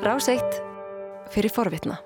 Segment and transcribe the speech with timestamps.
[0.00, 0.54] Ráseitt
[1.28, 1.98] fyrir forvitna.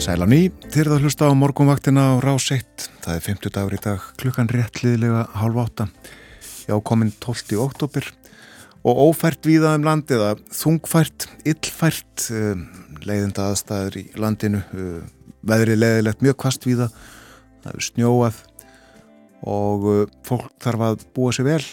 [0.00, 2.86] Sæla ný, þér að hlusta á morgunvaktina á Ráseitt.
[3.04, 5.86] Það er 50 dagur í dag, klukkan réttliðilega halv átta.
[6.64, 7.58] Já, komin 12.
[7.60, 8.08] oktober
[8.88, 12.56] og ófært víða um landið að þungfært, illfært, eh,
[13.04, 15.02] leiðinda aðstæður í landinu, eh,
[15.44, 16.88] veðrið leiðilegt mjög kvast víða,
[17.60, 18.40] það er snjóað
[19.44, 21.64] og eh, fólk þarf að búa sér vel,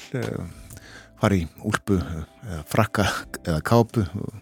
[1.23, 3.05] fara í úlpu eða frakka
[3.45, 4.39] eða kápu og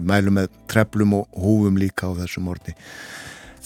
[0.00, 2.74] mælum með treflum og húfum líka á þessum orði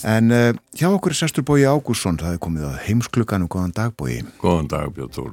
[0.04, 3.94] en uh, hjá okkur er sestur bói Ágússon það er komið að heimsklukkanum, góðan dag
[3.96, 5.32] bói Góðan dag Þór.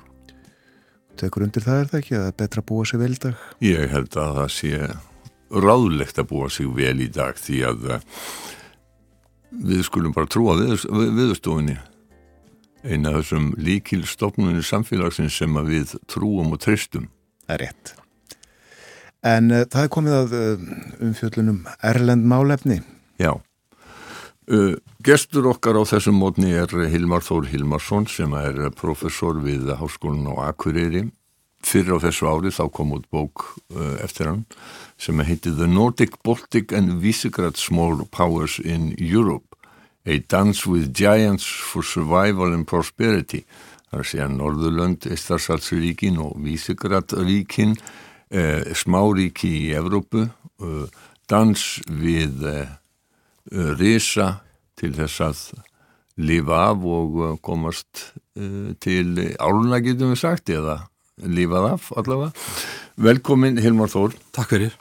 [1.20, 3.22] Tekur undir það er það ekki að það er betra að búa sig vel í
[3.26, 3.46] dag?
[3.66, 4.82] Ég held að það sé
[5.52, 8.04] ráðlegt að búa sig vel í dag því að uh,
[9.72, 10.86] við skulum bara trúa við,
[11.18, 11.80] viðstofinni
[12.84, 17.10] eina þessum líkilstofnunni samfélagsins sem við trúum og tristum
[17.46, 17.96] Það er rétt
[19.22, 20.68] En uh, það er komið að uh,
[21.06, 22.82] umfjöllunum Erlend málefni.
[23.22, 23.36] Já.
[24.50, 30.32] Uh, gestur okkar á þessum mótni er Hilmar Þór Hilmarsson sem er professor við Háskólan
[30.34, 31.08] á Akureyri.
[31.62, 33.44] Fyrir á þessu ári þá kom út bók
[34.02, 34.40] eftir hann
[34.98, 39.51] sem heiti The Nordic, Baltic and Visegrad Small Powers in Europe
[40.06, 43.46] A Dance with Giants for Survival and Prosperity.
[43.92, 47.76] Það er að Norðurlönd, Eistarsalsríkin og Visegrad ríkin
[48.32, 50.86] eh, smáríki í Evrópu eh,
[51.30, 52.72] dans við eh,
[53.80, 54.40] risa
[54.80, 55.44] til þess að
[56.22, 58.08] lifa af og eh, komast
[58.40, 60.80] eh, til áluna getum við sagt eða
[61.22, 62.32] lifað af allavega
[63.02, 64.76] velkomin Hilmar Þór Takk fyrir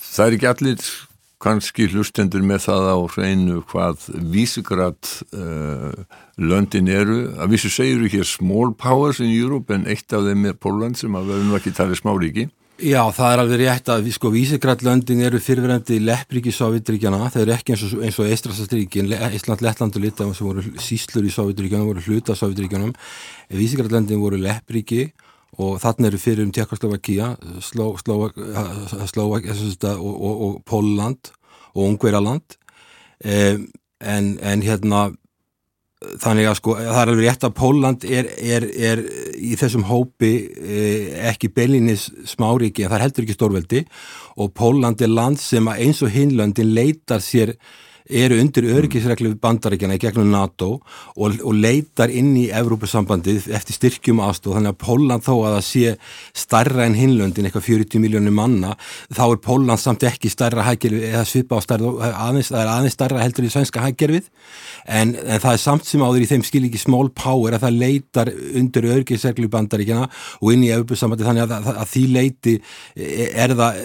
[0.00, 0.88] Það er ekki allir
[1.40, 6.04] kannski hlustendur með það á hreinu hvað vísigrætt uh,
[6.36, 10.58] löndin eru, að vísu segir ekki small powers in Europe en eitt af þeim er
[10.60, 12.50] Póland sem að verðum ekki talið smáríki.
[12.80, 17.74] Já, það er alveg rétt að sko Vísegrad-löndin eru fyrirverandi leppríki Sovjetríkjana, þeir eru ekki
[17.74, 22.04] eins og, eins og Eistrasastríkin, Ísland, Lettland og Litaðum sem voru síslur í Sovjetríkjana, voru
[22.06, 22.94] hluta Sovjetríkjanum.
[23.52, 25.10] Vísegrad-löndin voru leppríki
[25.60, 28.08] og þannig eru fyrir um Tjekkoslovakia, Slovak
[29.50, 31.34] og, og, og Póland
[31.74, 32.56] og Ungveraland
[33.24, 33.66] um,
[34.00, 35.10] en, en hérna
[36.00, 39.02] þannig að sko það er alveg rétt að Póland er, er, er
[39.36, 43.82] í þessum hópi eh, ekki beilinnis smáríki en það er heldur ekki stórveldi.
[44.40, 47.52] Og Póland er land sem eins og hinlöndin leitar sér
[48.10, 50.70] eru undir öryggisreglu bandaríkjana í gegnum NATO
[51.16, 55.66] og, og leitar inn í Evrópusambandið eftir styrkjum aðstóð þannig að Póland þó að það
[55.68, 55.94] sé
[56.44, 58.74] starra en hinlöndin, eitthvað 40 miljónir manna
[59.08, 62.98] þá er Póland samt ekki starra hæggerfi eða svipa á starra aðeins, það er aðeins
[62.98, 64.30] starra heldur í svenska hæggerfið
[64.86, 67.78] en, en það er samt sem áður í þeim skil ekki small power að það
[67.84, 70.08] leitar undir öryggisreglu bandaríkjana
[70.40, 71.28] og inn í Evrópusambandið.
[71.30, 72.54] Þannig að, að, að því leiti
[73.44, 73.80] er það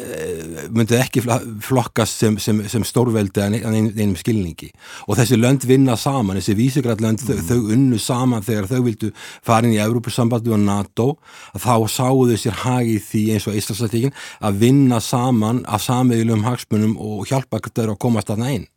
[0.75, 1.24] myndið ekki
[1.66, 4.72] flokkast sem, sem, sem stórveldi en einum einum skilningi.
[5.08, 7.28] Og þessi lönd vinna saman, þessi vísigrallönd mm.
[7.28, 9.12] þau, þau unnu saman þegar þau vildu
[9.46, 11.09] farin í Európusambandi og NATO
[11.53, 17.28] þá sáðu sér hagi því eins og Íslandslætíkin að vinna saman af samiðilum hagsmunum og
[17.30, 18.72] hjálpa þau að komast að næn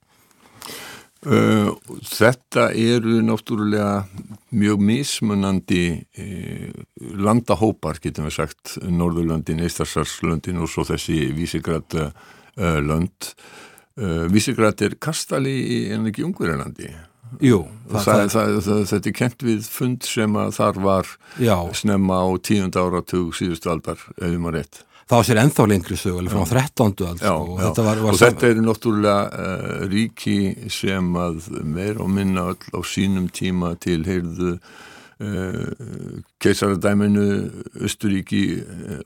[1.27, 1.73] Uh,
[2.07, 4.05] þetta eru náttúrulega
[4.55, 6.69] mjög mismunandi uh,
[7.19, 13.33] landahópar getum við sagt Norðurlöndin, Eistarsalslöndin og svo þessi vísigrad uh, lönd
[13.99, 16.93] Uh, Vísigrætt er kastali í en ekki Ungverðarlandi
[17.45, 21.09] Jú það, það, það, Þetta er kent við fund sem að þar var
[21.43, 21.57] já.
[21.77, 25.97] snemma á tíund áratug síðustu aldar ef við maður rétt Það var sér enþá lengri
[25.99, 26.85] sög frá 13.
[27.09, 30.39] ald já, og, þetta, var, var og þetta eru náttúrulega uh, ríki
[30.71, 37.27] sem að meir og minna öll á sínum tíma til heyrðu uh, keisaradæminu
[37.89, 38.45] Östuríki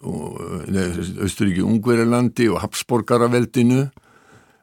[0.02, 3.86] Östuríki Ungverðarlandi og Habsborgaraveldinu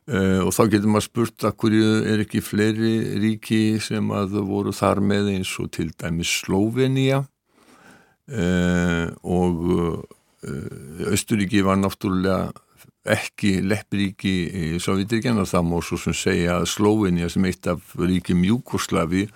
[0.09, 4.71] Uh, og þá getur maður spurt að hverju er ekki fleiri ríki sem að voru
[4.73, 12.49] þar með eins og til dæmis Slovenia uh, og uh, Östuríki var náttúrulega
[13.09, 18.41] ekki leppríki í Sovjetiríkjana það má svo sem segja að Slovenia sem eitt af ríkjum
[18.47, 19.27] Júkoslavi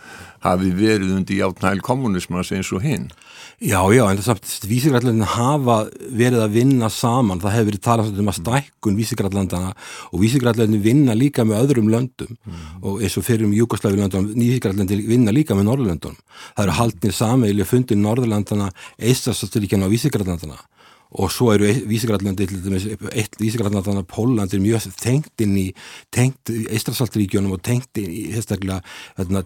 [0.43, 3.11] hafi verið undir játnæl kommunismas eins og hinn
[3.61, 5.75] Já, já, en þess að vísigrallandina hafa
[6.09, 9.71] verið að vinna saman, það hefur verið talað um að stækkun vísigrallandana
[10.09, 12.65] og vísigrallandin vinna líka með öðrum löndum mm.
[12.81, 16.19] og eins og fyrir um Júkoslavi löndunum, vísigrallandin vinna líka með Norrlöndunum.
[16.55, 20.59] Það eru haldnir sameili fundin Norrlandana, Eistastasturíkjana og vísigrallandana
[21.13, 25.65] og svo eru Vísigrætlandi eitt Vísigrætlandi þannig að Póland er mjög tengt inn í
[26.13, 28.79] tengt Eistrasaltríkjónum og tengt í hérna,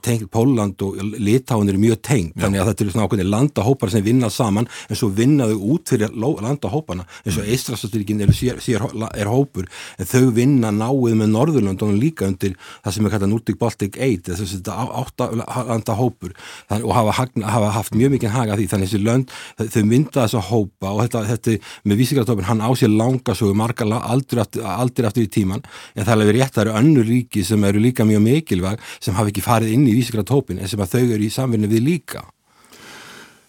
[0.01, 4.05] tengt Póland og Litáin eru mjög tengt, þannig að þetta eru svona ákveðin landahópar sem
[4.05, 9.67] vinna saman en svo vinnaðu út fyrir landahóparna eins og Eistrasaltríkin er, er hópur
[9.97, 14.37] en þau vinna náið með Norðurlandunum líka undir það sem er kallað Nordic Baltic 8
[14.37, 15.29] þess að átta
[15.67, 16.33] landahópur.
[16.79, 18.67] Og hafa, hafa haft mjög mikið haga því.
[18.71, 19.33] Þannig að þessi lönd,
[19.73, 21.56] þau mynda þessa hópa og þetta, þetta
[21.87, 25.65] með vísingartofin, hann á sér langa svo margar aldrei aftur, aldrei aftur í tíman
[25.95, 29.17] en það er alveg rétt, það eru önnur ríki sem eru líka mjög mikilvæg sem
[29.17, 32.25] hafi ekki farið inn í vísingartofin en sem að þau eru í samvinni við líka.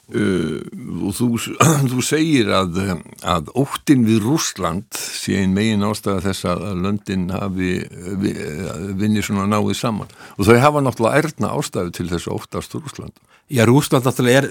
[0.09, 0.65] Uh,
[1.05, 1.27] og þú,
[1.93, 2.79] þú segir að,
[3.29, 7.75] að óttin við Rúsland sé einn megin ástæða þess að löndin hafi
[8.97, 10.15] vinni svona náið saman.
[10.39, 14.49] Og þau hafa náttúrulega erðna ástæðu til þess að óttast Rúsland Já, Rúsland náttúrulega er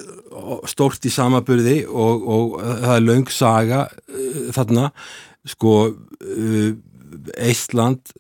[0.70, 4.90] stórt í samaburði og, og það er laung saga uh, þarna,
[5.48, 6.70] sko uh,
[7.38, 8.14] Eistland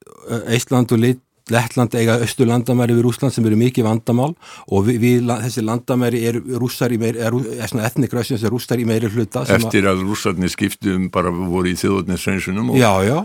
[0.51, 1.21] Eistland og lit
[1.53, 4.33] Lettland eiga östu landamæri við Rúsland sem eru mikið vandamál
[4.67, 8.81] og við, við, þessi landamæri er rússar í meiri, er, er svona etnikrössins er rússar
[8.81, 9.45] í meiri hluta.
[9.55, 12.81] Eftir að rússarnir skiptum bara voru í þjóðotninsreinsunum og,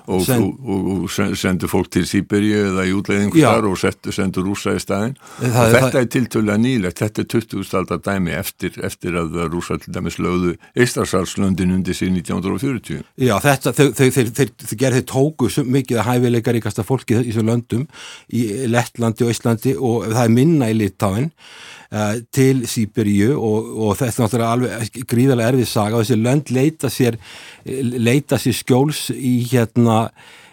[0.07, 4.77] og, og, og sendu fólk til Sýberi eða í útleiðingu þar og settu, sendu rússa
[4.77, 7.67] í staðin það, og þetta það, er tiltölu að nýlegt, þetta er 20.
[7.81, 13.03] aldar dæmi eftir, eftir að rússar til dæmis lögðu Eistarsalslöndin undir síðan 1940.
[13.23, 17.87] Já, þetta, þau gerði tóku mikið að hæfileika ríkasta fólki í þessu löndum
[18.33, 23.97] í Lettlandi og Íslandi og það er minna í Litáin uh, til Sýberíu og, og
[24.01, 27.19] þetta er náttúrulega alveg gríðarlega erfið saga og þessi lönd leita sér,
[27.67, 30.05] leita sér skjóls í hérna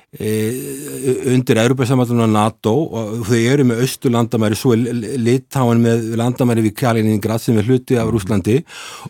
[0.09, 6.73] undir Európa-samvættunum og NATO og þau eru með austu landamæri svo litáin með landamæri við
[6.79, 8.55] Kaliningrad sem er hluti af Rúslandi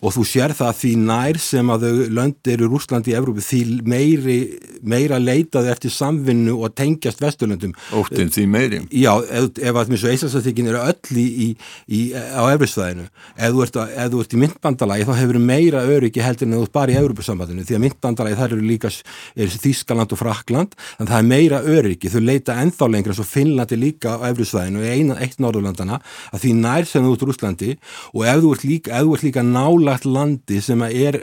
[0.02, 3.60] og þú sér það því nær sem að þau löndi eru Rúslandi í Európa því
[3.88, 4.36] meiri,
[4.84, 7.72] meira leitaði eftir samvinnu og tengjast Vesturlöndum.
[7.96, 8.82] Óttinn því meiri.
[8.92, 11.48] Já, ef, ef að mjög Íslandsattíkin eru öll í, í,
[11.88, 13.08] í, á Európsvæðinu
[13.40, 16.62] ef þú ert, ef þú ert í myndbandalagi þá hefur meira öryggi heldur en þú
[16.68, 21.10] ert bara í Európa-samvættinu því að myndbandalagi þar eru líka er Þískaland og Frakland en
[21.10, 24.88] það er meira öryggi, þau leita enþá lengra svo Finnlandi líka á Efrisvæðinu og
[25.20, 26.00] eitt Norðurlandana
[26.32, 27.74] að því nær sem þú ert Úslandi
[28.14, 28.96] og ef þú ert líka,
[29.26, 31.22] líka nálagt landi sem er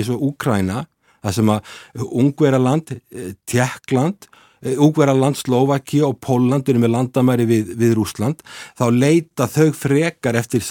[0.00, 0.84] eins og Úkræna
[1.22, 1.74] það sem að
[2.22, 4.28] Ungveraland, eh, Tjekkland
[4.62, 8.42] Úgveraland, Slovaki og Póland eru með landamæri við, við Rúsland
[8.78, 10.62] þá leita þau frekar eftir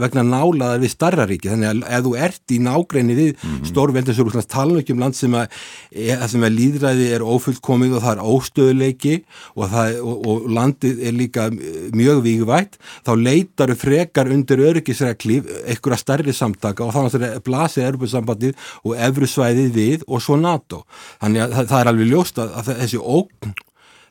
[0.00, 3.68] vegna nálaðar við starraríki þannig að ef þú ert í nágreinu við mm -hmm.
[3.70, 5.46] stórveldins Rúslands tala ekki um land sem að,
[6.28, 9.14] sem að líðræði er ófullkomið og það er óstöðuleiki
[9.54, 11.50] og, það, og, og landið er líka
[11.92, 17.88] mjög vígvægt þá leitar þau frekar undir öryggisreglíf einhverja starri samtaka og þá er blasið
[17.90, 18.54] erbjörnsambandið
[18.84, 19.26] og efru
[19.76, 20.84] við og svo NATO.
[21.20, 23.54] Þannig að það, það er alveg ljóst að þessi ógn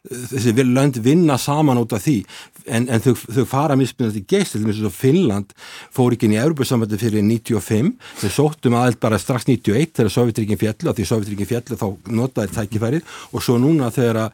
[0.09, 2.17] þessi lönd vinna saman út af því.
[2.65, 5.51] En, en þau, þau fara mismunandi geist, til og með svo Finnland
[5.93, 7.91] fór ekki inn í Európa-samvættu fyrir 95
[8.21, 13.13] þau sóttum aðeins bara strax 91 þegar Sovjetríkin fjallu, því Sovjetríkin fjallu þá notaði tækifærið.
[13.31, 14.31] Og svo núna þegar uh,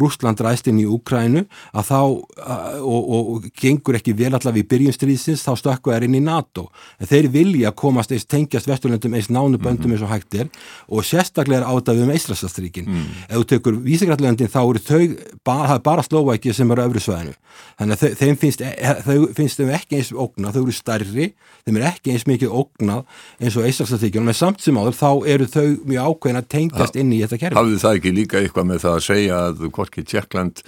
[0.00, 4.64] Rúsland ræst inn í Ukrænu að þá uh, og, og, og gengur ekki vel allavega
[4.64, 6.68] í byrjunstríðsins þá stökku er inn í NATO.
[7.00, 9.96] En þeir vilja komast eins tengjast vesturlöndum eins nánu böndum mm -hmm.
[9.96, 10.48] eins og hægt er
[10.88, 13.04] og sérstaklega er áttafið um Eistrasastríkin mm.
[13.28, 17.34] ef þú tekur vísigrallöndin þá eru þau, það er bara Slovæki sem eru öfru sveðinu
[17.80, 21.28] þannig að þeim finnst, e, þau finnst þeim ekki eins ógnað, þau eru starri
[21.64, 23.04] þeim er ekki eins mikið ógnað
[23.40, 27.12] eins og Íslandsstatíkjum, en samt sem áður þá eru þau mjög ákveðin að tengjast inn
[27.14, 27.58] í þetta kerfi.
[27.58, 30.64] Hafðu það ekki líka eitthvað með það að segja að hvorki Tjekkland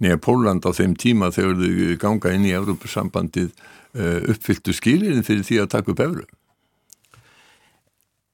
[0.00, 5.46] neða Póland á þeim tíma þegar þau ganga inn í Európa-sambandið uh, uppfylltu skilirinn fyrir
[5.46, 6.26] því að taka upp efru?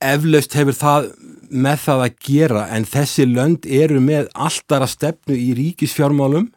[0.07, 1.11] Eflaust hefur það
[1.51, 6.51] með það að gera en þessi lönd eru með alltara stefnu í ríkisfjármálum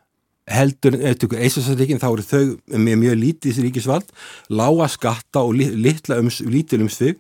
[0.50, 2.44] heldur, eftir eisasætleikin þá eru þau
[2.74, 4.12] með mjög lítið ríkisvald,
[4.50, 7.20] lága skatta og litla ums, lítil umsvig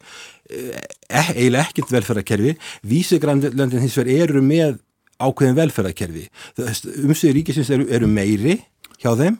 [0.49, 2.55] eh, eiginlega ekkert velferðarkerfi.
[2.89, 4.79] Vísegrænlöndin hins vegar eru með
[5.19, 6.25] ákveðin velferðarkerfi.
[7.05, 8.59] Umsvið ríkisins eru, eru meiri
[8.99, 9.37] hjá þeim,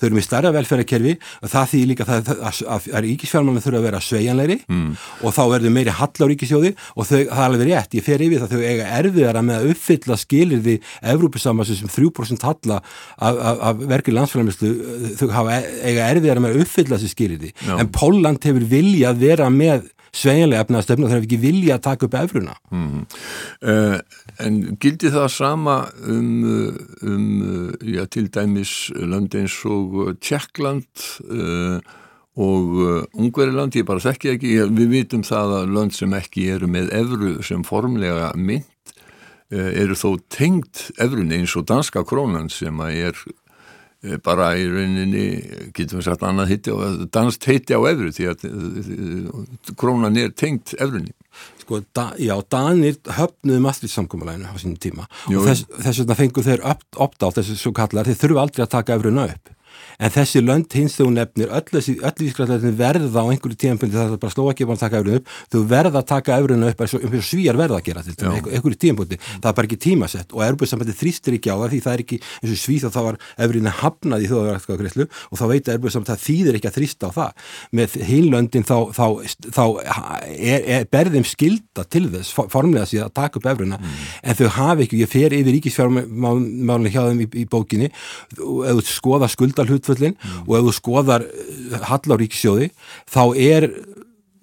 [0.00, 1.14] þau eru með starra velferðarkerfi.
[1.42, 4.88] Og það þýðir líka að, að, að, að ríkisfjármálunum þurfa að vera sveianleiri mm.
[5.22, 8.24] og þá verður meiri hall á ríkisjóði og þau, það er alveg rétt, ég fer
[8.26, 13.40] yfir það þau eiga erfiðara með að uppfylla skilir við Evrópusambansum sem 3% halla af,
[13.52, 14.72] af verkið landsfjármálumslu
[15.20, 19.50] þau hafa, eiga erfiðara með að uppfylla þessi skilir því, en Póland hefur viljað vera
[19.52, 22.56] með sveianlega efnaðastöfnu og þeir hefur ekki vilja að taka upp efruna.
[22.72, 23.04] Mm.
[23.64, 23.96] Uh,
[24.44, 26.44] en gildi það sama um,
[27.00, 27.24] um
[27.80, 31.80] já, til dæmis lönd eins og Tjekkland uh,
[32.36, 36.68] og uh, Ungveriland, ég bara þekki ekki, við vitum það að lönd sem ekki eru
[36.68, 38.68] með evru sem formlega mynd
[39.52, 43.18] eru þó tengt evrun eins og danska krónan sem að er
[44.24, 45.26] bara í rauninni,
[45.76, 46.76] getum við sagt annað hitti á,
[47.14, 49.42] danst hitti á evru því að uh,
[49.78, 51.14] krónan er tengt evrunni.
[51.62, 55.38] Sko, da, já, Danir höfnuðu Maastricht samkómuleginu á sínum tíma Jú.
[55.40, 58.98] og þess, þess vegna fengur þeir opt-out, þessi svo kallar, þeir þurfu aldrei að taka
[58.98, 59.52] efruna upp
[60.02, 64.22] en þessi lönd hins þegar hún nefnir öll vísgræðlega verða á einhverju tímanbili það er
[64.22, 64.32] bara
[64.66, 67.78] bara að taka efruna upp þau verða að taka efruna upp eins og svíjar verða
[67.80, 71.52] að gera til þetta, einhverju tímanbili það er bara ekki tímasett og erbjörnsambandi þrýstir ekki
[71.52, 75.06] á það því það er ekki eins og svíð þá var efruna hafnað í þjóðarækskagreyslu
[75.06, 77.46] og þá veit erbjörnsambandi það þýðir ekki að þrýsta á það.
[77.78, 79.06] Með hinlöndin þá, þá,
[79.56, 79.64] þá
[80.32, 83.96] er, er berðum skilda til þess formlega síðan að taka upp efruna mm.
[84.22, 87.90] en þau hafi ekki, ég fer yfir ríkisfjármálinu hjá þeim í, í bókinni
[88.42, 88.82] og ef
[89.92, 90.48] skuldalhutföllin mm.
[90.48, 91.26] og ef þú skoðar
[91.88, 92.70] Hallaríkisjóði
[93.10, 93.68] þá er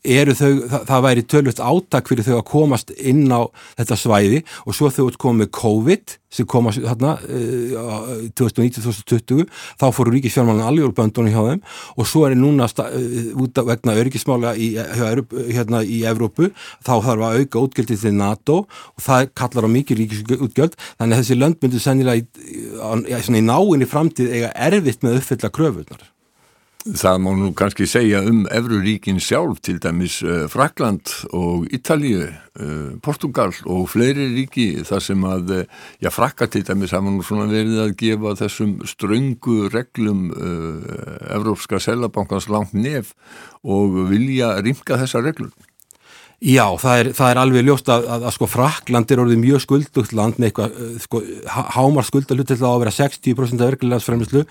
[0.04, 3.42] eru þau, það, það væri tölvist átak fyrir þau að komast inn á
[3.80, 9.48] þetta svæði og svo þau komið COVID sem kom að þarna uh, 2019-2020
[9.82, 11.64] þá fóru ríkisfjármálun alveg úr böndunum hjá þeim
[11.96, 13.00] og svo er núna uh,
[13.42, 14.70] út af vegna örgismála í,
[15.50, 16.52] hérna í Evrópu
[16.86, 21.24] þá þarf að auka útgjöldið til NATO og það kallar á mikið ríkisútgjöld þannig að
[21.24, 22.28] þessi lönd myndir sennilega í,
[23.10, 26.08] í, í náinni framtíð eiga erfitt með að uppfylla kröfunar
[26.80, 32.94] Það má nú kannski segja um Evruríkin sjálf, til dæmis uh, Frakland og Ítalíu, uh,
[33.04, 37.50] Portugal og fleiri ríki þar sem að, uh, já Frakka til dæmis hafa nú svona
[37.52, 40.30] verið að gefa þessum ströngu reglum
[41.36, 43.12] Evrópska Selabankans langt nef
[43.60, 45.52] og vilja rimka þessa reglur.
[46.40, 49.64] Já, það er, það er alveg ljóst að, að, að sko Frakland er orðið mjög
[49.66, 51.20] skuldugt land með eitthvað, sko,
[51.76, 54.44] hámar skuldalutil á að vera 60% af verkefliðansfremlislu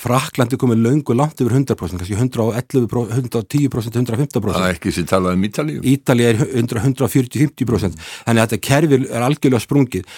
[0.00, 4.54] Frakland er komið laungu langt yfir 100%, kannski 111, 110%, 115%.
[4.54, 5.84] Það er ekki sem talað um Ítalíu.
[5.92, 10.08] Ítalíu er 140-50%, þannig að þetta kerfi er algjörlega sprungið.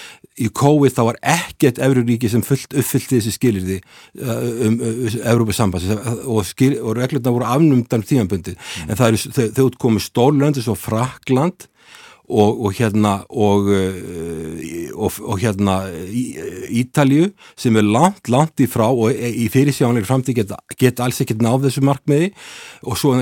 [0.46, 4.32] Í COVID þá var ekkert Evruríki sem fullt, uppfyllti þessi skilirði uh,
[4.68, 5.90] um, um Evrópussambans
[6.22, 8.90] og, skil, og reglurna voru afnumdan tímanbundi, mm.
[8.92, 11.68] en það eru, þau komið stórlöndi svo Frakland Frakland
[12.28, 15.78] og, og hérna og, eh, og, og hérna
[16.66, 21.44] Ítalju sem er langt, langt í frá og í fyrirsjáðanlega framtíð geta, geta alls ekkert
[21.44, 22.32] náð þessu markmiði.
[22.86, 23.14] Og svo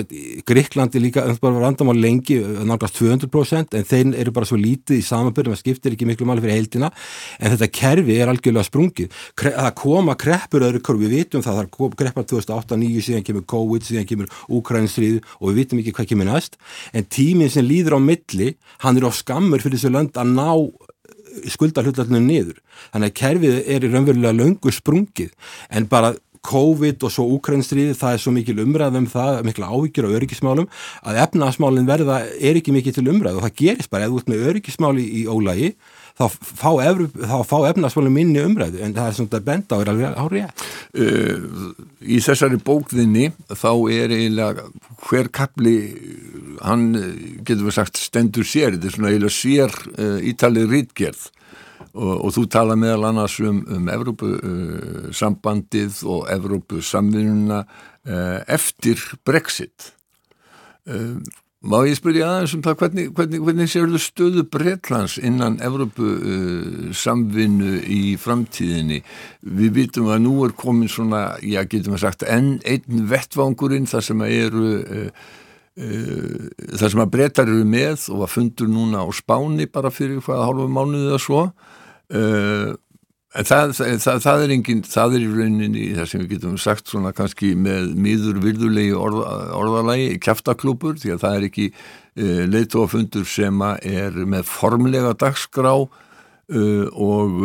[0.49, 5.55] Gríklandi líka bara randamál lengi, náttúrulega 200% en þeir eru bara svo lítið í samanbyrjum
[5.57, 6.91] að skiptir ekki miklu máli fyrir heildina.
[7.39, 9.21] En þetta kerfi er algjörlega sprungið.
[9.45, 14.09] Það koma kreppur öðru korf, við vitum það það kreppar 2008-2009 síðan kemur COVID, síðan
[14.09, 16.59] kemur Úkrænstrið og við vitum ekki hvað kemur næst.
[16.95, 20.35] En tíminn sem líður á milli, hann hann er á skammur fyrir þessu lönd að
[20.37, 20.51] ná
[21.51, 22.61] skuldarhullalunum niður.
[22.93, 25.33] Þannig að kerfið er í raunverulega löngu sprungið
[25.75, 30.15] en bara COVID og svo úkrænstriði það er svo mikil umræðum það, mikla áhyggjur á
[30.19, 30.67] öryggismálum
[31.09, 34.45] að efnaðasmálinn verða er ekki mikil til umræð og það gerist bara eða út með
[34.51, 35.71] öryggismáli í ólægi
[36.14, 36.71] þá fá,
[37.42, 40.66] fá efnaðasmálinn minni umræðu en það er svona benda og er alveg árið.
[40.94, 41.38] Uh,
[42.04, 44.68] í þessari bókðinni þá er eiginlega
[45.09, 45.76] hver kapli
[46.64, 46.92] hann
[47.42, 51.23] getur við sagt stendur sér, þetta er svona eiginlega sér uh, ítalið rítgerð
[51.94, 59.78] og, og þú tala meðal annars um, um Evrópusambandið og Evrópusamvinuna uh, eftir Brexit
[60.90, 61.18] uh,
[61.64, 67.78] Má ég spyrja aðeins um það hvernig, hvernig, hvernig séu þú stöðu Breitlands innan Evrópusamvinnu
[67.88, 69.00] í framtíðinni?
[69.49, 74.04] Við vitum að nú er komin svona, já getum við sagt enn einn vettvangurinn þar
[74.11, 75.09] sem að eru uh,
[75.75, 80.23] Uh, þar sem að breytar eru með og að fundur núna á spáni bara fyrir
[80.23, 81.40] hvaða hálfa mánuðið eða svo.
[82.14, 82.78] Uh,
[83.35, 87.14] það, það, það er enginn, það er í rauninni það sem við getum sagt svona
[87.17, 93.67] kannski með miður virðulegi orða, orðalagi kæftaklúpur því að það er ekki uh, leittóafundur sem
[93.83, 97.38] er með formlega dagskrá og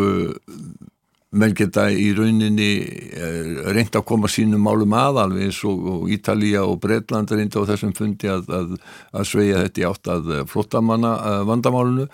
[1.29, 2.69] menn geta í rauninni
[3.13, 7.61] eh, reynda að koma sínum málum að alveg eins og, og Ítalija og Breitland reynda
[7.61, 8.71] á þessum fundi að, að,
[9.13, 12.07] að sveia þetta í átt að flottamanna eh, vandamálunu.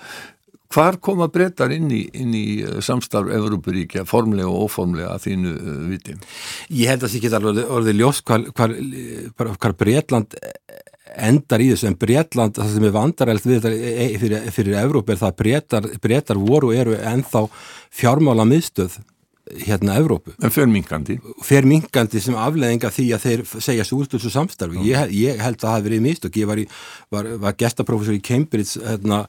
[0.73, 5.53] Hvar koma breytar inn í, inn í eh, samstarf Európaríkja, formlega og óformlega að þínu
[5.55, 6.17] uh, viti?
[6.73, 8.75] Ég held að það geta alveg orðið ljós hvar, hvar,
[9.55, 10.35] hvar Breitland
[11.15, 15.21] endar í þessu en Breitland, það sem er vandarælt við þetta fyrir, fyrir Európa er
[15.21, 15.43] það
[15.79, 17.45] að Breitar voru eru ennþá
[17.95, 18.97] fjármála miðstöð
[19.45, 20.33] hérna Evrópu.
[20.41, 20.49] En?
[21.45, 24.81] Fer minkandi sem afleðinga því að þeir segja svo út úr þessu samstarfi.
[24.87, 26.61] Ég, ég held að það hafi verið mist og ég var,
[27.13, 29.25] var, var gestaprofessor í Cambridge hérna,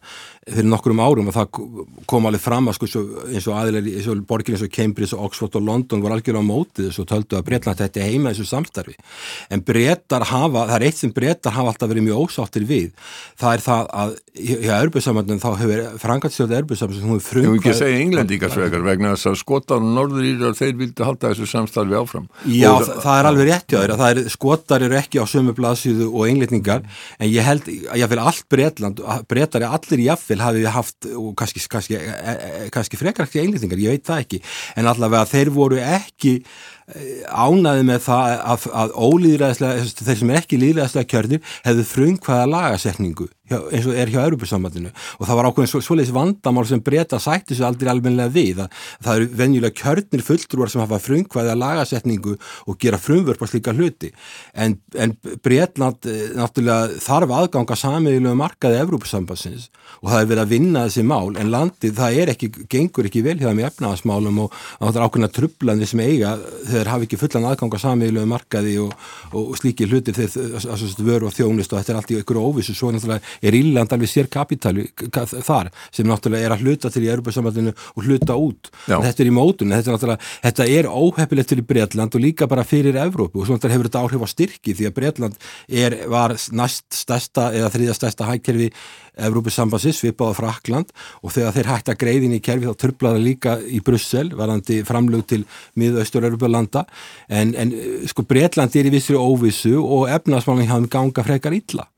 [0.46, 1.60] fyrir nokkrum árum og það
[2.06, 3.02] kom alveg fram að sko
[3.34, 6.46] eins og aðilar eins og borgir eins og Cambridge og Oxford og London voru algjörlega
[6.46, 8.94] á mótið þessu og töldu að Breitland þetta heima þessu samstarfi.
[9.50, 12.92] En brettar hafa, það er eitt sem brettar hafa alltaf verið mjög ósáttir við.
[13.42, 17.76] Það er það að hjá Örbjörnsamöndun þá hefur frangatsjóðið Örbjörnsamöndun hún frumkvæð Ég vil ekki
[17.80, 22.30] segja englendingarsvegar vegna þess að skotar og norðurírar þeir vildi halda þessu samstarfi áfram.
[22.46, 25.26] Já, og það er alveg rétt hjá þér að það er skotar eru ekki á
[25.26, 26.84] sömu blaðsíðu og englendingar
[27.18, 30.04] en ég held, ég vil allt Bretland, brettar er allir
[30.36, 34.06] í affil hafið haft og kannski, kannski, e, e, kannski frekar ekki einlýtingar, ég veit
[34.06, 34.42] það ekki.
[34.76, 36.40] En allavega þeir voru ekki
[36.86, 43.86] ánaði með það að, að ólýðræðislega, þeir sem ekki líðræðislega kjörnir hefðu frumkvæða lagasetningu eins
[43.86, 47.68] og er hjá Europasambandinu og það var ákveðin svo, svoleiðis vandamál sem breyta sætti svo
[47.68, 48.72] aldrei almenlega við að
[49.06, 52.34] það eru venjulega kjörnir fulltrúar sem hafa frumkvæða lagasetningu
[52.66, 54.10] og gera frumvörp á slíka hluti.
[54.54, 55.14] En, en
[55.46, 59.70] Breitland eh, náttúrulega þarf aðganga samiðilegu markaði Europasambansins
[60.02, 63.38] og það er verið að vinna þessi mál en landið það ekki, gengur ekki vel
[63.38, 63.50] hjá
[66.76, 68.92] þeir hafi ekki fullan aðganga samiðilegu markaði og,
[69.36, 70.36] og slíki hluti þeir
[71.06, 72.76] vöru og þjónist og þetta er allt í ykkur óvissu.
[72.76, 77.10] Svo náttúrulega er Írland alveg sér kapitali þar sem náttúrulega er að hluta til í
[77.12, 78.70] Europasambandinu og hluta út.
[78.86, 82.66] Þetta er í mótun, þetta er, þetta er óheppilegt til í Breitland og líka bara
[82.66, 83.42] fyrir Evrópu.
[83.42, 87.72] Og svona hefur þetta áhrif á styrki því að Breitland er, var næst stærsta eða
[87.74, 88.70] þriðja stærsta hækkerfi
[89.16, 90.92] Evrópusambansins svipað á Frakland
[91.22, 95.26] og þegar þeir hægt að greiðin í kerfi þá törflaði líka í Brussel varandi framlög
[95.32, 95.42] til
[95.80, 96.84] miðaustur-Europalanda
[97.28, 97.72] en, en
[98.10, 101.88] sko Breitland er í vissri óvissu og efnaðsmálinn hafði ganga frekar illa.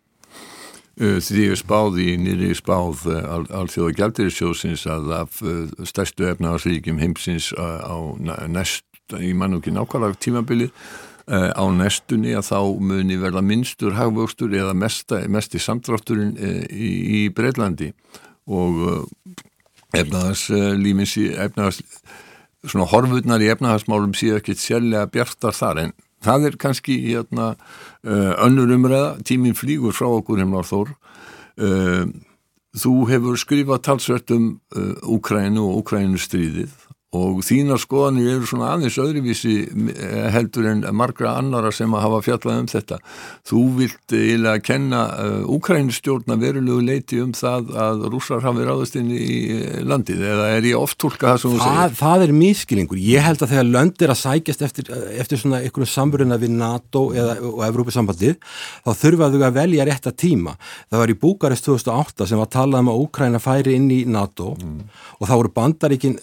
[0.98, 5.42] Uh, því ég spáði í nýri spáð uh, alþjóða gældirisjósins að af
[5.86, 7.94] stærstu efnaðarsvíkjum heimsins á
[8.50, 8.86] næst,
[9.18, 10.72] í mannúki nákvæmlega tímabili
[11.28, 16.34] á næstunni að þá muni verða minnstur hagvöxtur eða mesta, mest í samdrátturinn
[16.72, 17.92] í, í Breitlandi
[18.48, 18.80] og
[19.96, 21.82] efnaðarslímins efnaðars,
[22.64, 25.94] svona horfurnar í efnaðarsmálum séu ekkert sérlega bjartar þar en
[26.24, 27.52] það er kannski hérna,
[28.08, 30.96] uh, önnur umræða, tíminn flýgur frá okkur heimlar þór.
[32.78, 34.44] Þú hefur skrifað talsvert um
[35.16, 36.70] Úkrænu og Úkrænu stríðið
[37.16, 42.18] og þínar skoðanir eru svona aðeins öðruvísi eh, heldur en margra annara sem að hafa
[42.26, 42.98] fjallað um þetta.
[43.48, 49.08] Þú vilt eiginlega kenna uh, Úkrænistjórna verulegu leiti um það að rússar hafi ráðast inn
[49.14, 51.78] í eh, landið eða er ég oft tólka það sem þú segir?
[51.78, 53.00] Það, það er miskilingur.
[53.00, 54.92] Ég held að þegar lönd er að sækjast eftir,
[55.24, 58.36] eftir svona einhvern samverðina við NATO eða, og Evrópusambandið
[58.84, 60.58] þá þurfaðu að velja rétta tíma.
[60.92, 64.52] Það var í Búkarest 2008 sem var talað um að Úkræna færi inn í NATO
[64.60, 64.78] mm.
[65.16, 66.20] og þá voru bandaríkin,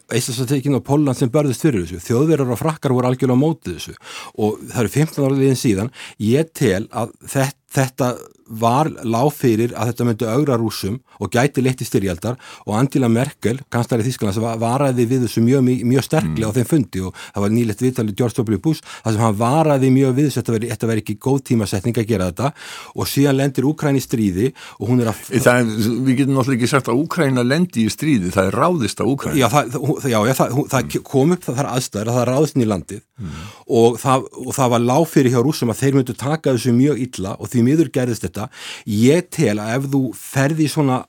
[0.75, 2.01] Íslandsateikin og Pólland sem börðist fyrir þessu.
[2.03, 3.95] Þjóðverðar og frakkar voru algjörlega á mótið þessu
[4.37, 5.91] og það eru 15 áriðin síðan.
[6.19, 8.09] Ég tel að þetta, þetta
[8.45, 13.09] var lág fyrir að þetta myndi augra rúsum og gæti leitt í styrjaldar og Angela
[13.09, 16.53] Merkel, kanslari Þísklands varaði við þessu mjög, mjög sterklega mm.
[16.53, 18.59] á þeim fundi og það var nýlegt viðtalið George W.
[18.61, 22.09] Bush þar sem hann varaði mjög við þess að þetta veri ekki góð tímasetning að
[22.11, 22.51] gera þetta
[22.93, 25.23] og síðan lendir Úkræn í stríði og hún er að...
[25.33, 25.73] Það,
[26.05, 29.39] við getum náttúrulega ekki sagt að Úkræna lendi í stríði, það er ráðist á Úkræn
[29.39, 29.79] Já, það,
[30.11, 33.41] já, það, það kom upp það er aðstæður að það er ráðist í landið mm.
[33.79, 33.97] og,
[34.45, 37.51] og það var lág fyrir hjá rúsum að þeir myndu taka þessu mjög illa og
[37.51, 38.34] því miður gerðist þetta
[38.85, 41.03] ég tel að ef þú ferði svona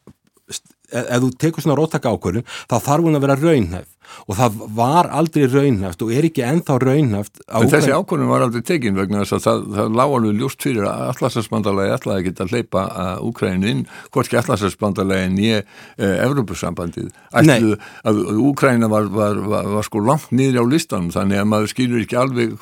[1.05, 3.93] ef þú tekur svona róttaka ákvörðun þá þarf hún að vera raunhæf.
[4.27, 8.63] Og það var aldrei raunhæft og er ekki ennþá raunhæft En þessi ákvörðun var aldrei
[8.67, 12.47] tekin vegna þess að það, það lág alveg ljúst fyrir að allarsætsbandalagi ætlaði að geta
[12.47, 12.85] að hleypa
[13.27, 13.83] Úkrænu inn,
[14.15, 15.67] hvorki allarsætsbandalagi en ég
[15.99, 17.11] e, Evrópussambandið
[17.43, 17.75] ætlu
[18.07, 22.07] að Úkræna var, var, var, var sko langt niður á listanum þannig að maður skilur
[22.07, 22.57] ekki alveg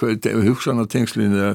[0.48, 1.54] hugsan á tengslinn e,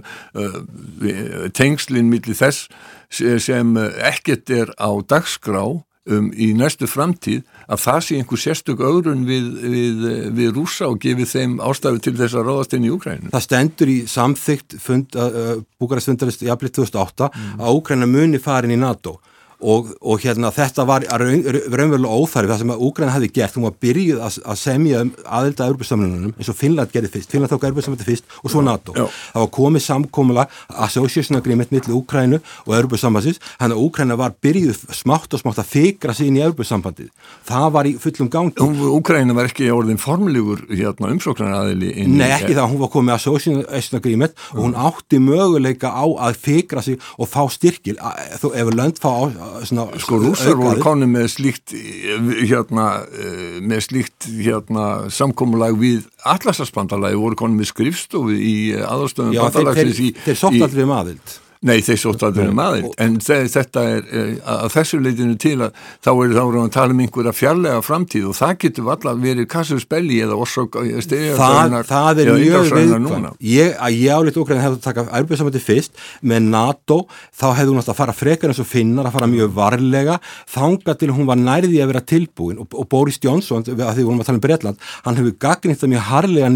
[1.57, 2.69] tengslinn millir þess
[3.09, 5.65] sem ekkert er á dagskrá
[6.11, 10.05] um, í næstu framtíð að það sé einhver sérstök öðrun við, við,
[10.39, 13.33] við rúsa og gefið þeim ástafi til þess að ráðast inn í Úkræninu.
[13.33, 17.59] Það stendur í samþygt fund, uh, Búkarastfundarist í april 2008 mm.
[17.63, 22.61] að Úkræna muni farin í NATO og, og hérna þetta var raun, raunverulega óþarfi það
[22.61, 26.51] sem að Úgræn hefði gert, hún var byrjuð að, að semja um aðelda Európa-samlunum eins
[26.51, 28.95] og Finnland gerði fyrst, Finnland tók Európa-samlunum fyrst og svo NATO.
[28.95, 29.05] Já.
[29.33, 30.45] Það var komið samkómula
[30.87, 35.73] association agreement millir Úgrænu og Európa-sambansins, hann að Úgræna var byrjuð smátt og smátt að
[35.73, 37.11] fikra sig inn í Európa-sambandið.
[37.49, 38.69] Það var í fullum gangi.
[38.95, 44.39] Úgræna var ekki orðin formlegur hérna, umsóknaraðili Nei, ekki það, hún var komið association agreement
[44.55, 49.11] og hún átti möguleika á að fikra sig og fá styrkil ef lönd fá
[49.67, 52.87] svona, sko rúsar voru konu með slíkt hérna
[53.65, 60.25] með slíkt hérna samkómulag við allarsarspandalagi voru konu með skrifstofu í aðalstöðum bandalagsins þeir, þeir,
[60.27, 64.37] þeir sótt allir um aðild Nei, þeir sótt aldrei um aðeins, en þetta er eh,
[64.47, 68.35] að þessu leitinu til að þá er þá að tala um einhverja fjarlæga framtíð og
[68.37, 74.39] það getur alltaf verið kassurspelli eða orsök það, það er mjög viðkvæm ég, ég álít
[74.39, 76.97] okkur en hefðu takað ærbjörnsamöndi fyrst með NATO
[77.35, 80.15] þá hefðu hún að fara frekar eins og finnar að fara mjög varlega
[80.55, 82.63] þanga til hún var nærði að vera tilbúin.
[82.63, 85.83] Og, og Boris Johnson, að því hún var að tala um Breitland hann hefur gagnýtt
[85.83, 86.47] það mjög harlega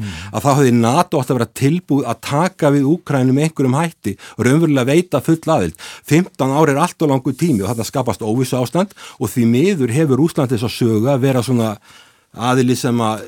[0.00, 0.18] mm.
[0.32, 4.44] að þá hefði NATO átt að vera tilbúið að taka við Úkrænum einhverjum hætti og
[4.48, 5.88] raunverulega veita full aðild.
[6.08, 9.94] 15 ári er allt og langu tími og þetta skapast óvissu ástand og því miður
[9.94, 11.74] hefur Úsland þess að söga að vera svona
[12.30, 13.24] aðili sem að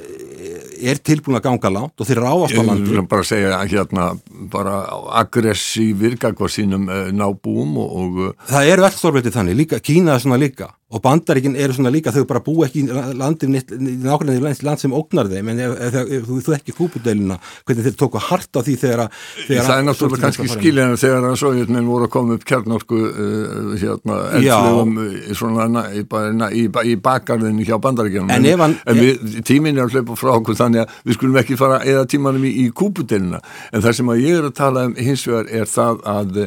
[0.82, 2.90] er tilbúin að ganga langt og þeir ráðast á landi.
[2.90, 4.08] Ég vil bara segja hérna
[4.52, 4.76] bara
[5.22, 8.22] aggressífir gagvar sínum uh, nábúum og, og...
[8.50, 12.12] Það eru allt stórveitið þannig, líka, Kína er svona líka og bandaríkinn eru svona líka
[12.14, 15.52] þau bara bú ekki í landin nákvæmlega í land sem ógnar þeim.
[15.52, 19.04] En ef, ef, ef þú, þú ekki kúpudelina hvernig þeir tóku hart á því þegar
[19.06, 23.72] að Það er náttúrulega kannski skiljaðan þegar að sovjetmenn voru að koma upp kjarnorku uh,
[23.80, 24.98] hérna, eldflugum
[25.38, 30.18] svona í, í, í bakgarðinu hjá bandaríkjum en, en, en við, tímin er að hlaupa
[30.18, 33.98] frá okkur þannig að við skulum ekki fara eða tímanum í, í kúpudelina en það
[34.00, 36.40] sem að ég er að tala um hins vegar er það að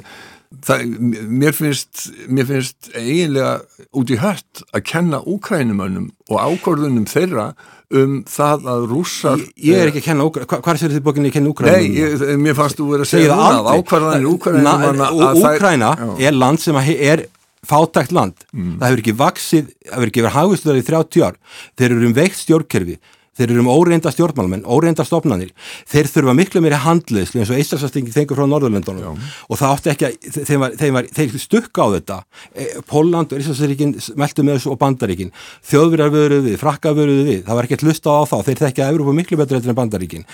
[0.65, 0.83] Það,
[1.27, 3.55] mér, finnst, mér finnst eiginlega
[3.97, 7.49] út í hött að kenna úkrænumönnum og ákvörðunum þeirra
[7.95, 11.31] um það að rússar Ég, ég er ekki að kenna úkrænumönnum, hvað sér þið bókinni
[11.31, 11.95] að kenna úkrænumönnum?
[11.95, 15.91] Nei, ég, mér fannst þú verið að segja núna ákvörðanir úkrænumönnum Úkræna
[16.29, 17.25] er land sem er
[17.65, 18.77] fátækt land, mm.
[18.79, 21.37] það hefur ekki vaksið, það hefur ekki verið hagustöðar í 30 ár,
[21.73, 22.97] þeir eru um veikt stjórnkerfi
[23.35, 25.51] þeir eru um óreinda stjórnmálmenn, óreinda stofnanir.
[25.91, 29.23] Þeir þurfa miklu meiri handliðslu eins og Íslandsastingi þengur frá Norðurlöndunum.
[29.49, 32.19] Og það átti ekki að, þeim var, þeim var þeir stukka á þetta.
[32.55, 35.33] E, Póland og Íslandsastíkin meldu með þessu og Bandaríkin.
[35.71, 37.41] Þjóðverjar vöruðu við, frakka vöruðu við.
[37.47, 40.29] Það var ekki að hlusta á þá, þeir þekkja Európa miklu betur en Bandaríkin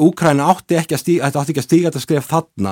[0.00, 2.70] Úkræna átti ekki að stíga, þetta átti ekki að stíga þetta skref þarna,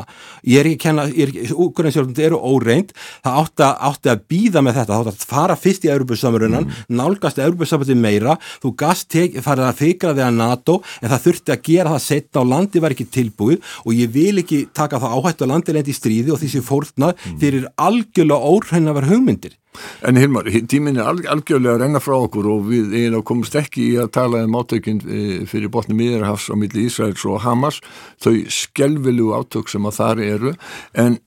[0.49, 1.93] ég er ekki að kenna Úkræna
[2.25, 5.93] eru óreind það átti átti að býða með þetta, það átti að fara fyrst í
[5.93, 6.89] Európa-samrunan, mm.
[6.97, 11.65] nálgast Európa-samrunan meira, þú gast farið að fikra við að NATO en það þurfti að
[11.69, 15.47] gera það setna og landi var ekki tilbúið og ég vil ekki taka það áhættu
[15.47, 17.41] að landi lendi í stríði og því sem fórnað mm.
[17.43, 19.59] fyrir algjörlega óhrenna var hugmyndir.
[20.05, 23.99] En Hilmar, tímin er algjörlega að renna frá okkur og við eiginlega komumst ekki í
[24.03, 27.81] að tala um átökinn eh, fyrir botni miðarhafs á milli Ísraels og Hamas,
[28.21, 30.55] þau skelvilu átök sem að þar eru,
[30.93, 31.21] en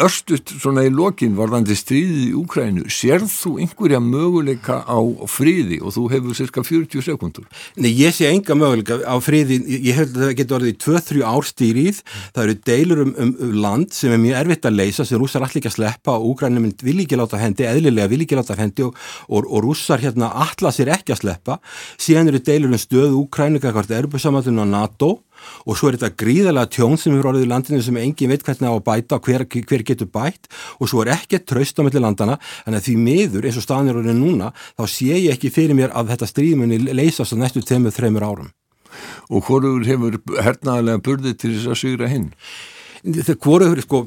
[0.00, 4.96] Örstut svona í lokin varðandi stríðið í Úkrænu, sérð þú einhverja möguleika á
[5.28, 7.44] fríði og þú hefur cirka 40 sekundur?
[7.76, 12.00] Nei, ég sé enga möguleika á fríði, ég held að það getur orðið 2-3 árstýrið,
[12.32, 15.44] það eru deilur um, um, um land sem er mjög erfitt að leysa, sem rússar
[15.44, 18.88] allir ekki að sleppa og Úkrænum vil ekki láta hendi, eðlilega vil ekki láta hendi
[18.88, 18.96] og,
[19.28, 21.60] og, og rússar hérna allar sér ekki að sleppa,
[22.00, 25.18] síðan eru deilur um stöðu Úkrænu, hvert er uppsamöndun á NATO
[25.66, 28.70] og svo er þetta gríðalega tjón sem eru orðið í landinu sem engin veit hvernig
[28.70, 32.02] á að bæta og hver, hver getur bætt og svo er ekkert tröst á melli
[32.02, 35.94] landana en því miður eins og staðnir orðið núna þá sé ég ekki fyrir mér
[35.94, 38.50] að þetta stríðmunni leysast á næstu tveimur, þreimur árum.
[39.30, 42.30] Og hvorur hefur hernaðarlega burðið til þess að sygra hinn?
[43.04, 44.00] Þegar hvoru, sko,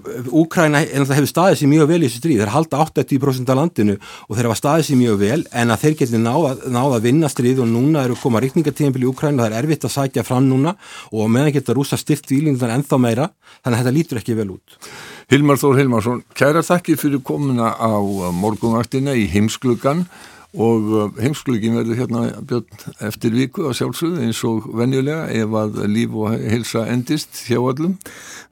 [0.43, 4.35] Úkræna hefur staðið sér mjög vel í þessu stríð, þeir halda 80% af landinu og
[4.37, 7.63] þeir hafa staðið sér mjög vel en að þeir geti náða, náða að vinna stríð
[7.63, 10.75] og núna eru koma rikningatíðanbili í Úkræna, það er erfitt að sækja fram núna
[11.11, 13.31] og meðan geta rúsa styrt výlingunar ennþá meira,
[13.63, 14.77] þannig að þetta lítur ekki vel út.
[15.33, 17.97] Hilmar Þór Hilmarsson, kæra þakki fyrir komuna á
[18.37, 20.05] morgunvaktina í heimsklugan
[20.53, 25.79] og uh, heimsklugin verður hérna björn eftir viku að sjálfsögðu eins og venjulega ef að
[25.89, 27.95] líf og heilsa endist hjá öllum.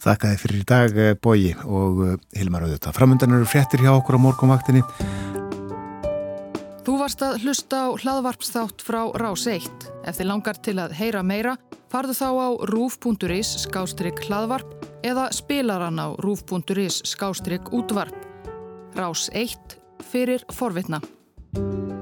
[0.01, 2.97] Þakka þið fyrir í dag eh, Bóji og uh, Hilmar Auðvitað.
[2.97, 4.81] Framöndan eru fréttir hjá okkur á morgunvaktinni.
[6.81, 9.69] Þú varst að hlusta á hlaðvarpsþátt frá Rás 1.
[10.09, 11.53] Ef þið langar til að heyra meira,
[11.93, 18.17] farðu þá á rúf.is skástrygg hlaðvarp eða spilaran á rúf.is skástrygg útvarp.
[18.97, 19.77] Rás 1
[20.09, 21.03] fyrir forvitna.
[21.53, 22.00] you